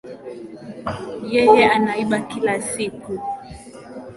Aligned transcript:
Yeye 1.33 1.65
anaiba 1.75 2.17
kila 2.29 2.55
siku 2.69 3.13